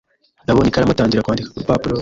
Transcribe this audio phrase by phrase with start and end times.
[0.47, 1.89] Yabonye ikaramu atangira kwandika ku rupapuro